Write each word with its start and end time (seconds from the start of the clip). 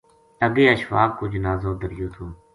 اگے 0.45 0.63
اشفاق 0.73 1.09
کو 1.19 1.23
جنازو 1.33 1.71
دھریو 1.81 2.07
تھو 2.13 2.25